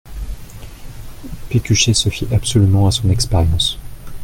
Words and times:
Pécuchet 1.49 1.93
se 1.93 2.09
fiait 2.09 2.33
absolument 2.33 2.87
à 2.87 2.91
son 2.91 3.11
expérience. 3.11 3.77